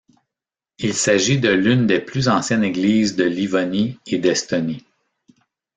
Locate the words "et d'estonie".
4.07-4.83